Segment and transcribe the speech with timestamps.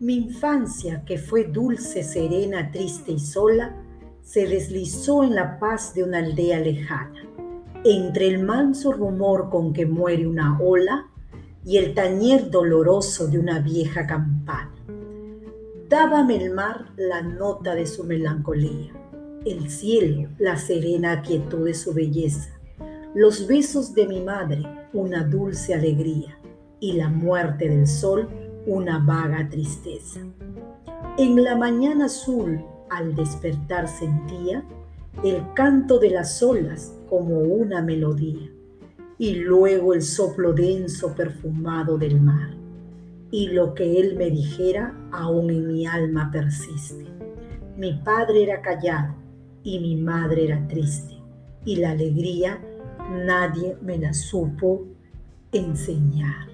[0.00, 3.74] Mi infancia, que fue dulce, serena, triste y sola,
[4.22, 7.22] se deslizó en la paz de una aldea lejana,
[7.84, 11.06] entre el manso rumor con que muere una ola
[11.64, 14.74] y el tañer doloroso de una vieja campana.
[15.88, 18.92] Dábame el mar la nota de su melancolía,
[19.44, 22.50] el cielo la serena quietud de su belleza,
[23.14, 26.38] los besos de mi madre una dulce alegría
[26.80, 28.28] y la muerte del sol
[28.66, 30.20] una vaga tristeza.
[31.18, 34.64] En la mañana azul, al despertar sentía
[35.22, 38.50] el canto de las olas como una melodía,
[39.18, 42.50] y luego el soplo denso perfumado del mar.
[43.30, 47.06] Y lo que él me dijera aún en mi alma persiste.
[47.76, 49.14] Mi padre era callado
[49.62, 51.14] y mi madre era triste,
[51.64, 52.60] y la alegría
[53.24, 54.84] nadie me la supo
[55.52, 56.53] enseñar.